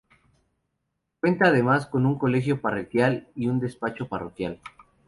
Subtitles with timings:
[1.19, 4.59] Cuenta además con un colegio parroquial y un despacho parroquial.